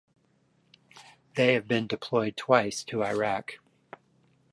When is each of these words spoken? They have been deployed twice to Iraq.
They 1.35 1.53
have 1.53 1.67
been 1.67 1.85
deployed 1.85 2.35
twice 2.35 2.83
to 2.85 3.03
Iraq. 3.03 3.59